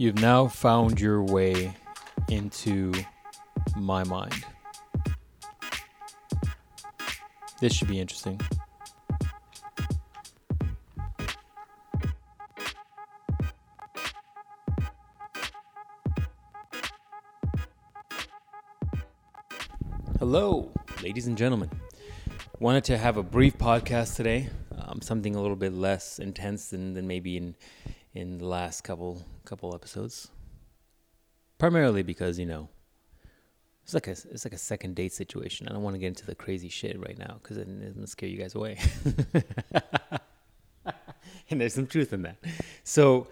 [0.00, 1.74] You've now found your way
[2.30, 2.94] into
[3.76, 4.46] my mind.
[7.60, 8.40] This should be interesting.
[20.18, 20.72] Hello,
[21.02, 21.68] ladies and gentlemen.
[22.58, 24.48] Wanted to have a brief podcast today,
[24.78, 27.54] um, something a little bit less intense than, than maybe in
[28.14, 30.30] in the last couple couple episodes.
[31.58, 32.68] Primarily because you know
[33.82, 35.66] it's like a it's like a second date situation.
[35.68, 38.28] I don't want to get into the crazy shit right now because it's gonna scare
[38.28, 38.78] you guys away.
[41.50, 42.36] and there's some truth in that.
[42.84, 43.26] So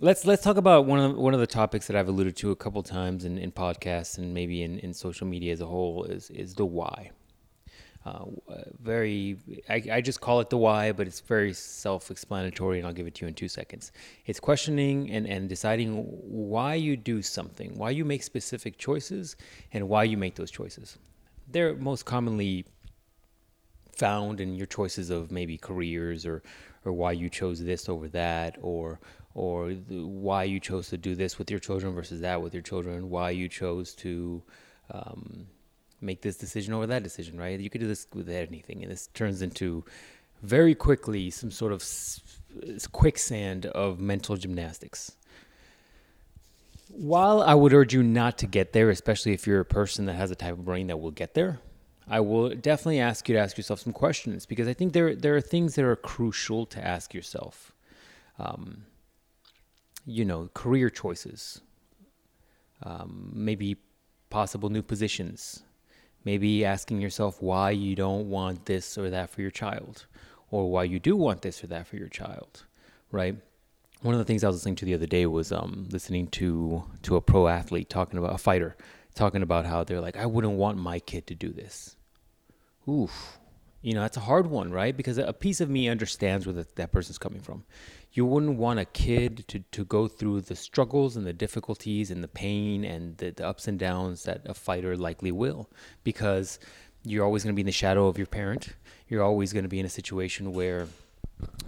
[0.00, 2.56] let's let's talk about one of one of the topics that I've alluded to a
[2.56, 6.30] couple times in, in podcasts and maybe in, in social media as a whole is
[6.30, 7.12] is the why.
[8.08, 9.36] Uh, very,
[9.68, 13.14] I, I just call it the why, but it's very self-explanatory, and I'll give it
[13.16, 13.92] to you in two seconds.
[14.26, 19.36] It's questioning and, and deciding why you do something, why you make specific choices,
[19.72, 20.98] and why you make those choices.
[21.50, 22.64] They're most commonly
[23.96, 26.42] found in your choices of maybe careers or
[26.84, 29.00] or why you chose this over that or
[29.34, 33.10] or why you chose to do this with your children versus that with your children
[33.10, 34.42] why you chose to
[34.92, 35.46] um,
[36.00, 39.08] make this decision over that decision right you could do this with anything and this
[39.14, 39.84] turns into
[40.42, 41.84] very quickly some sort of
[42.92, 45.12] quicksand of mental gymnastics
[46.90, 50.14] while I would urge you not to get there, especially if you're a person that
[50.14, 51.60] has a type of brain that will get there,
[52.08, 55.36] I will definitely ask you to ask yourself some questions because I think there there
[55.36, 57.72] are things that are crucial to ask yourself.
[58.38, 58.84] Um,
[60.06, 61.60] you know, career choices,
[62.82, 63.76] um, maybe
[64.30, 65.62] possible new positions,
[66.28, 70.04] maybe asking yourself why you don't want this or that for your child,
[70.50, 72.64] or why you do want this or that for your child,
[73.10, 73.34] right?
[74.02, 76.84] One of the things I was listening to the other day was um, listening to
[77.06, 78.76] to a pro athlete talking about a fighter
[79.14, 81.96] talking about how they're like, I wouldn't want my kid to do this
[82.88, 83.38] oof,
[83.80, 84.96] you know, that's a hard one, right?
[84.96, 87.64] Because a piece of me understands where the, that person's coming from.
[88.12, 92.24] You wouldn't want a kid to, to go through the struggles and the difficulties and
[92.24, 95.70] the pain and the, the ups and downs that a fighter likely will,
[96.02, 96.58] because
[97.04, 98.70] you're always going to be in the shadow of your parent.
[99.08, 100.88] You're always going to be in a situation where,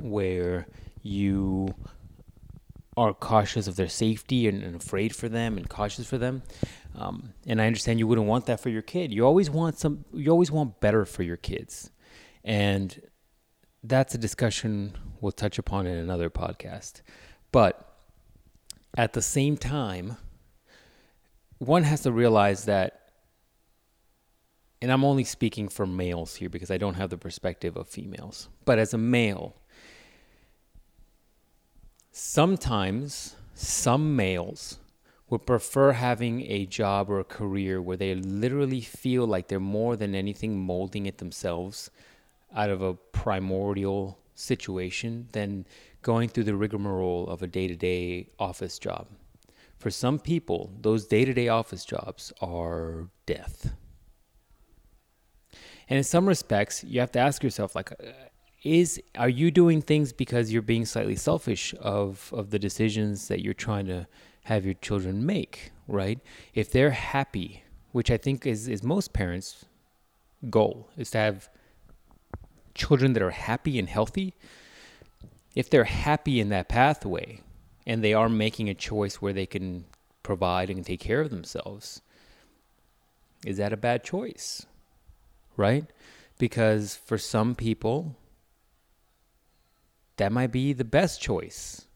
[0.00, 0.66] where
[1.02, 1.74] you
[2.96, 6.42] are cautious of their safety and, and, afraid for them and cautious for them.
[6.94, 9.12] Um, and I understand you wouldn't want that for your kid.
[9.12, 10.04] You always want some.
[10.12, 11.90] You always want better for your kids,
[12.44, 13.00] and
[13.82, 17.00] that's a discussion we'll touch upon in another podcast.
[17.50, 17.94] But
[18.96, 20.16] at the same time,
[21.58, 23.00] one has to realize that.
[24.82, 28.48] And I'm only speaking for males here because I don't have the perspective of females.
[28.66, 29.56] But as a male,
[32.12, 34.78] sometimes some males
[35.30, 39.96] would prefer having a job or a career where they literally feel like they're more
[39.96, 41.90] than anything molding it themselves
[42.54, 45.66] out of a primordial situation than
[46.02, 49.06] going through the rigmarole of a day to day office job.
[49.78, 53.74] For some people, those day to day office jobs are death.
[55.88, 58.12] And in some respects, you have to ask yourself, like, uh,
[58.62, 63.42] is are you doing things because you're being slightly selfish of of the decisions that
[63.42, 64.06] you're trying to
[64.44, 66.18] have your children make, right?
[66.54, 69.66] If they're happy, which I think is is most parents'
[70.48, 71.50] goal, is to have
[72.74, 74.34] children that are happy and healthy.
[75.54, 77.40] If they're happy in that pathway
[77.86, 79.84] and they are making a choice where they can
[80.22, 82.00] provide and take care of themselves,
[83.46, 84.66] is that a bad choice?
[85.56, 85.84] Right?
[86.38, 88.16] Because for some people,
[90.16, 91.86] that might be the best choice.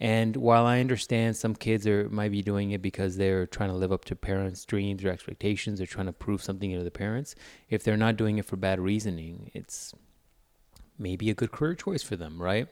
[0.00, 3.76] And while I understand some kids are might be doing it because they're trying to
[3.76, 7.34] live up to parents' dreams or expectations, they're trying to prove something to the parents.
[7.70, 9.94] If they're not doing it for bad reasoning, it's
[10.98, 12.68] maybe a good career choice for them, right?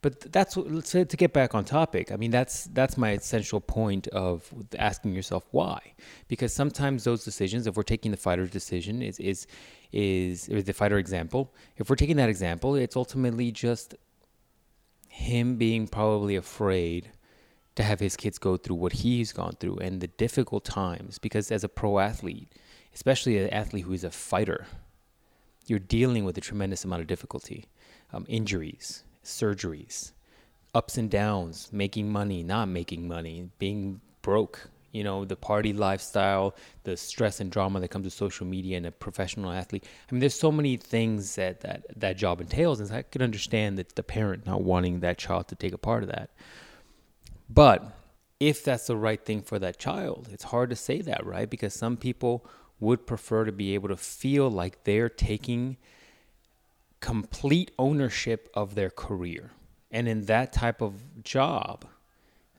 [0.00, 2.12] But that's say to get back on topic.
[2.12, 5.94] I mean, that's that's my essential point of asking yourself why,
[6.28, 9.46] because sometimes those decisions, if we're taking the fighter's decision, is is
[9.90, 11.52] is or the fighter example.
[11.76, 13.94] If we're taking that example, it's ultimately just
[15.18, 17.10] him being probably afraid
[17.74, 21.18] to have his kids go through what he's gone through and the difficult times.
[21.18, 22.52] Because as a pro athlete,
[22.94, 24.66] especially an athlete who is a fighter,
[25.66, 27.66] you're dealing with a tremendous amount of difficulty,
[28.12, 30.12] um, injuries, surgeries,
[30.72, 36.54] ups and downs, making money, not making money, being broke, you know, the party lifestyle,
[36.84, 39.84] the stress and drama that comes with social media and a professional athlete.
[40.08, 43.78] I mean, there's so many things that that, that job entails, and I can understand
[43.78, 46.30] that the parent not wanting that child to take a part of that.
[47.50, 47.92] But
[48.40, 51.48] if that's the right thing for that child, it's hard to say that, right?
[51.48, 52.46] Because some people
[52.80, 55.76] would prefer to be able to feel like they're taking
[57.00, 59.50] complete ownership of their career.
[59.90, 61.86] And in that type of job,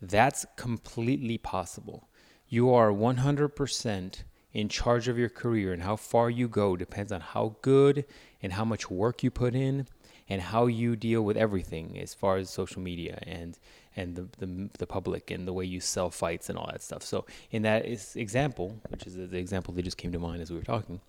[0.00, 2.08] that's completely possible.
[2.48, 4.22] You are 100%
[4.54, 8.04] in charge of your career, and how far you go depends on how good
[8.42, 9.86] and how much work you put in
[10.28, 13.58] and how you deal with everything as far as social media and
[13.96, 17.02] and the, the, the public and the way you sell fights and all that stuff.
[17.02, 20.50] So in that is example, which is the example that just came to mind as
[20.50, 21.00] we were talking,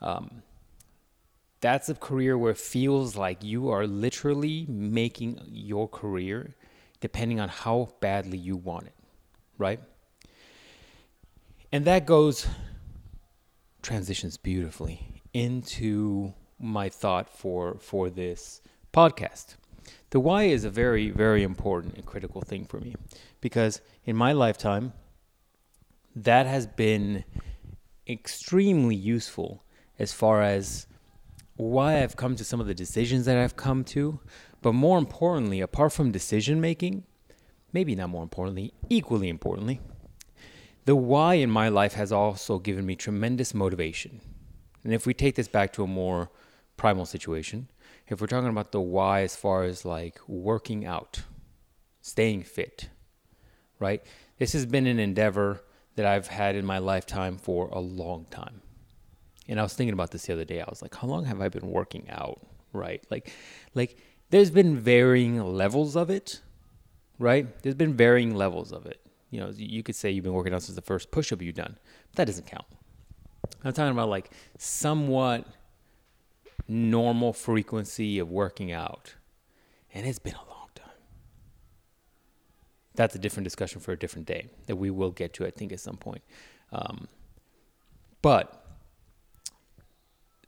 [0.00, 0.42] um,
[1.60, 6.56] that's a career where it feels like you are literally making your career
[7.00, 8.94] depending on how badly you want it,
[9.56, 9.80] right?
[11.72, 12.46] And that goes
[13.80, 18.60] transitions beautifully into my thought for for this
[18.92, 19.56] podcast.
[20.10, 22.94] The why is a very very important and critical thing for me
[23.40, 24.92] because in my lifetime
[26.14, 27.24] that has been
[28.06, 29.64] extremely useful
[29.98, 30.86] as far as
[31.56, 34.20] why I've come to some of the decisions that I've come to,
[34.60, 37.04] but more importantly, apart from decision making,
[37.72, 39.80] maybe not more importantly, equally importantly,
[40.84, 44.20] the why in my life has also given me tremendous motivation.
[44.84, 46.30] And if we take this back to a more
[46.76, 47.68] primal situation,
[48.08, 51.22] if we're talking about the why as far as like working out,
[52.00, 52.88] staying fit,
[53.78, 54.02] right?
[54.38, 55.62] This has been an endeavor
[55.94, 58.62] that I've had in my lifetime for a long time.
[59.48, 60.60] And I was thinking about this the other day.
[60.60, 62.40] I was like, how long have I been working out?
[62.72, 63.04] Right?
[63.10, 63.32] Like
[63.74, 63.98] like
[64.30, 66.40] there's been varying levels of it,
[67.18, 67.62] right?
[67.62, 69.01] There's been varying levels of it.
[69.32, 71.78] You know, you could say you've been working out since the first push-up you've done,
[72.10, 72.66] but that doesn't count.
[73.64, 75.46] I'm talking about like somewhat
[76.68, 79.14] normal frequency of working out,
[79.94, 80.90] and it's been a long time.
[82.94, 85.72] That's a different discussion for a different day that we will get to, I think,
[85.72, 86.22] at some point.
[86.70, 87.08] Um,
[88.20, 88.62] but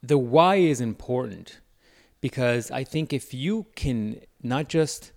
[0.03, 1.61] the why is important
[2.21, 5.13] because I think if you can not just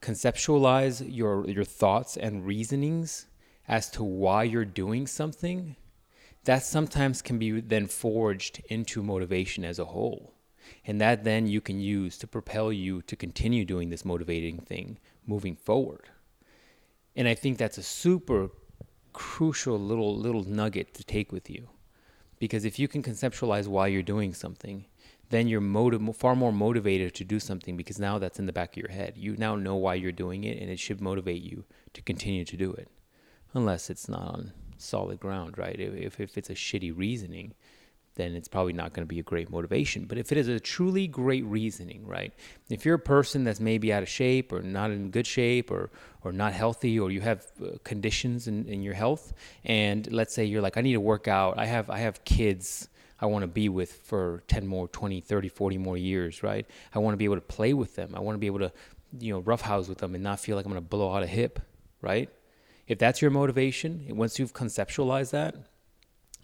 [0.00, 3.26] conceptualize your your thoughts and reasonings
[3.68, 5.76] as to why you're doing something,
[6.44, 10.32] that sometimes can be then forged into motivation as a whole.
[10.84, 14.98] And that then you can use to propel you to continue doing this motivating thing
[15.26, 16.08] moving forward.
[17.16, 18.50] And I think that's a super
[19.12, 21.68] crucial little little nugget to take with you.
[22.38, 24.84] Because if you can conceptualize why you're doing something,
[25.30, 28.72] then you're motiv- far more motivated to do something because now that's in the back
[28.72, 29.14] of your head.
[29.16, 31.64] You now know why you're doing it, and it should motivate you
[31.94, 32.88] to continue to do it.
[33.54, 35.78] Unless it's not on solid ground, right?
[35.78, 37.54] If, if it's a shitty reasoning,
[38.16, 40.06] then it's probably not going to be a great motivation.
[40.06, 42.32] But if it is a truly great reasoning, right?
[42.70, 45.90] If you're a person that's maybe out of shape or not in good shape or
[46.24, 49.32] or not healthy or you have uh, conditions in, in your health
[49.64, 51.58] and let's say you're like I need to work out.
[51.58, 52.88] I have I have kids
[53.20, 56.66] I want to be with for 10 more, 20, 30, 40 more years, right?
[56.94, 58.14] I want to be able to play with them.
[58.14, 58.72] I want to be able to,
[59.18, 61.26] you know, roughhouse with them and not feel like I'm going to blow out a
[61.26, 61.60] hip,
[62.02, 62.28] right?
[62.86, 65.56] If that's your motivation, once you've conceptualized that,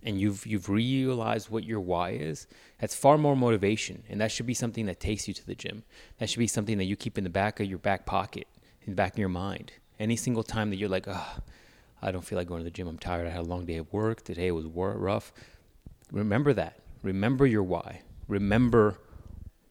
[0.05, 2.47] and you've you've realized what your why is,
[2.81, 5.85] that's far more motivation, and that should be something that takes you to the gym.
[6.19, 8.49] That should be something that you keep in the back of your back pocket,
[8.83, 9.73] in the back of your mind.
[10.01, 11.37] Any single time that you're like, oh,
[12.01, 12.89] I don't feel like going to the gym.
[12.89, 13.29] I'm tired.
[13.29, 14.25] I had a long day of work.
[14.25, 15.33] Today was rough.
[16.13, 16.79] Remember that.
[17.03, 18.03] Remember your why.
[18.29, 18.99] Remember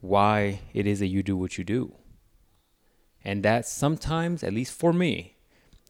[0.02, 1.94] why it is that you do what you do.
[3.24, 5.36] And that sometimes, at least for me,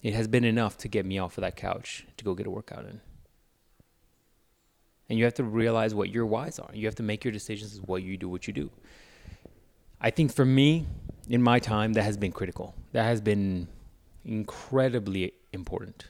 [0.04, 2.52] it has been enough to get me off of that couch to go get a
[2.52, 3.00] workout in.
[5.08, 6.70] And you have to realize what your whys are.
[6.74, 8.70] You have to make your decisions as what you do, what you do.
[10.02, 10.88] I think for me,
[11.30, 12.76] in my time, that has been critical.
[12.92, 13.68] That has been
[14.26, 16.10] incredibly important.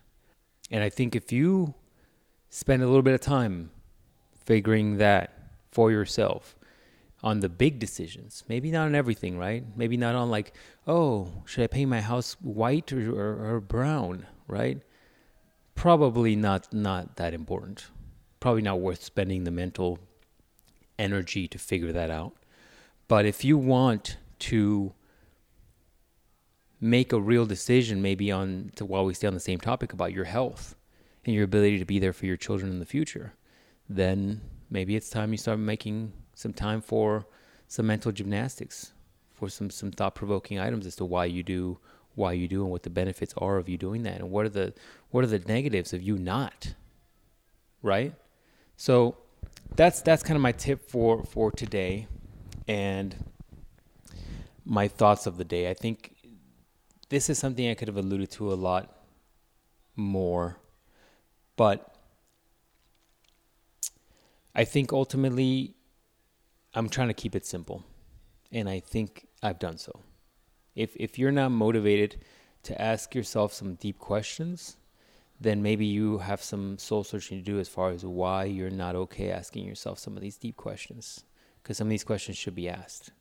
[0.72, 1.76] And I think if you
[2.50, 3.72] spend a little bit of time
[4.46, 5.34] figuring that
[5.72, 6.56] for yourself
[7.24, 9.64] on the big decisions, maybe not on everything, right?
[9.76, 10.54] Maybe not on like,
[10.88, 14.82] oh, should I paint my house white or, or, or brown, right?
[15.76, 17.86] Probably not not that important
[18.42, 20.00] probably not worth spending the mental
[21.00, 22.34] energy to figure that out.
[23.08, 24.94] But if you want to
[26.82, 30.12] make a real decision, maybe on to while we stay on the same topic about
[30.12, 30.76] your health
[31.24, 33.34] and your ability to be there for your children in the future,
[33.96, 37.26] then maybe it's time you start making some time for
[37.68, 38.94] some mental gymnastics,
[39.34, 41.78] for some some thought provoking items as to why you do
[42.16, 44.20] why you do and what the benefits are of you doing that.
[44.20, 44.74] And what are the
[45.10, 46.74] what are the negatives of you not?
[47.82, 48.14] Right?
[48.78, 49.18] So
[49.76, 52.08] that's that's kind of my tip for for today,
[52.68, 53.16] and
[54.66, 55.70] my thoughts of the day.
[55.70, 56.16] I think
[57.10, 58.96] this is something I could have alluded to a lot
[59.96, 60.58] more,
[61.56, 61.91] but
[64.54, 65.76] I think ultimately
[66.74, 67.84] I'm trying to keep it simple,
[68.52, 70.02] and I think I've done so.
[70.76, 72.18] If if you're not motivated
[72.64, 74.78] to ask yourself some deep questions,
[75.40, 78.96] then maybe you have some soul searching to do as far as why you're not
[78.96, 81.24] okay asking yourself some of these deep questions.
[81.62, 83.12] Because some of these questions should be asked,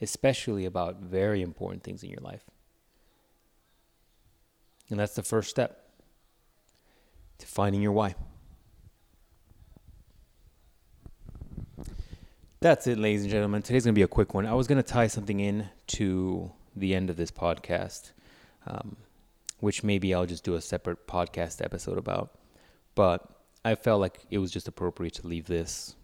[0.00, 2.44] especially about very important things in your life.
[4.88, 5.88] And that's the first step
[7.38, 8.14] to finding your why.
[12.62, 13.62] That's it, ladies and gentlemen.
[13.62, 14.44] Today's going to be a quick one.
[14.44, 18.12] I was going to tie something in to the end of this podcast,
[18.66, 18.96] um,
[19.60, 22.34] which maybe I'll just do a separate podcast episode about.
[22.94, 23.26] But
[23.64, 25.96] I felt like it was just appropriate to leave this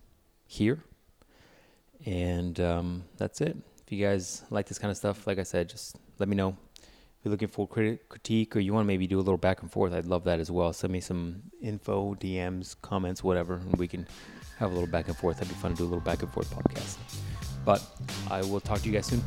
[0.47, 0.83] here.
[2.07, 3.59] And um, that's it.
[3.85, 6.57] If you guys like this kind of stuff, like I said, just let me know
[6.79, 9.61] If you're looking for crit- critique or you want to maybe do a little back
[9.61, 10.73] and forth, I'd love that as well.
[10.73, 14.07] Send me some info, DMs, comments, whatever, and we can
[14.59, 15.39] have a little back and forth.
[15.39, 16.97] That'd be fun to do a little back and forth podcast.
[17.65, 17.83] But
[18.31, 19.23] I will talk to you guys soon.